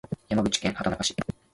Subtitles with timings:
[0.29, 1.15] 山口県畑中市